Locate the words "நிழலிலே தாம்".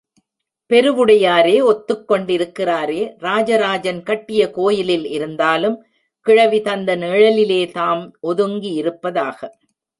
6.95-8.03